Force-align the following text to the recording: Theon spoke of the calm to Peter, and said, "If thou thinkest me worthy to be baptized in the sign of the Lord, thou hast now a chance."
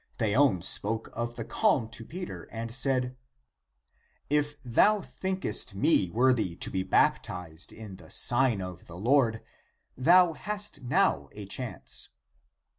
Theon 0.17 0.63
spoke 0.63 1.11
of 1.13 1.35
the 1.35 1.45
calm 1.45 1.87
to 1.89 2.03
Peter, 2.03 2.45
and 2.45 2.73
said, 2.73 3.15
"If 4.31 4.59
thou 4.63 5.01
thinkest 5.03 5.75
me 5.75 6.09
worthy 6.09 6.55
to 6.55 6.71
be 6.71 6.81
baptized 6.81 7.71
in 7.71 7.97
the 7.97 8.09
sign 8.09 8.63
of 8.63 8.87
the 8.87 8.97
Lord, 8.97 9.43
thou 9.95 10.33
hast 10.33 10.81
now 10.81 11.29
a 11.33 11.45
chance." 11.45 12.09